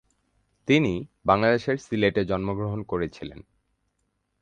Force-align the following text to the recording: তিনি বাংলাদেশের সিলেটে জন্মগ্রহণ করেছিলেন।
তিনি 0.67 0.93
বাংলাদেশের 1.25 1.77
সিলেটে 1.77 2.21
জন্মগ্রহণ 2.25 2.79
করেছিলেন। 2.83 3.39